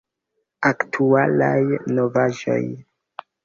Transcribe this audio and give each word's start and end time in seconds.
Aktualaj 0.69 1.61
novaĵoj! 1.95 2.61